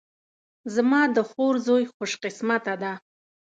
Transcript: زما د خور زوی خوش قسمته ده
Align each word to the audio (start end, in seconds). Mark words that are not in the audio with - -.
زما 0.75 1.01
د 1.15 1.17
خور 1.29 1.55
زوی 1.67 1.83
خوش 1.93 2.11
قسمته 2.23 2.73
ده 2.81 2.93